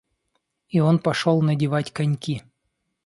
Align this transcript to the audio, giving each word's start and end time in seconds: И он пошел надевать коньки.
И 0.69 0.79
он 0.79 0.97
пошел 0.97 1.43
надевать 1.43 1.91
коньки. 1.91 2.41